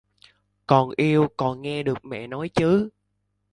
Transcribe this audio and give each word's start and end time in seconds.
Còn 0.67 0.89
yêu 0.97 1.27
còn 1.37 1.61
nghe 1.61 1.83
được 1.83 2.05
Mẹ 2.05 2.27
nói 2.27 2.49
chứ 2.49 2.89